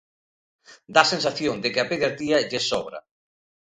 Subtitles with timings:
[0.93, 2.99] Dá a sensación de que a pediatría lles sobra.